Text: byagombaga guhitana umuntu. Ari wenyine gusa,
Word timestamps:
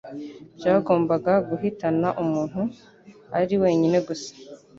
byagombaga 0.57 1.33
guhitana 1.49 2.07
umuntu. 2.23 2.61
Ari 3.39 3.55
wenyine 3.63 3.97
gusa, 4.07 4.31